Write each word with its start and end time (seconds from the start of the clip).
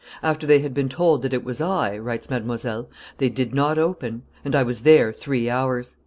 After 0.23 0.47
they 0.47 0.61
had 0.61 0.73
been 0.73 0.89
told 0.89 1.21
that 1.21 1.31
it 1.31 1.43
was 1.43 1.61
I," 1.61 1.95
writes 1.95 2.25
Mdlle., 2.25 2.87
"they 3.19 3.29
did 3.29 3.53
not 3.53 3.77
open; 3.77 4.23
and 4.43 4.55
I 4.55 4.63
was 4.63 4.79
there 4.79 5.13
three 5.13 5.47
hours. 5.47 5.97